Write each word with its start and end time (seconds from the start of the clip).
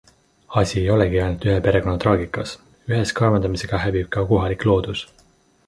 Asi 0.61 0.77
ei 0.79 0.87
olegi 0.93 1.19
ainult 1.23 1.45
ühe 1.49 1.57
perekonna 1.67 2.01
traagikas- 2.05 2.55
ühes 2.93 3.13
kaevandamisega 3.21 3.85
hävib 3.87 4.11
ka 4.17 4.27
kohalik 4.33 4.69
loodus. 4.71 5.09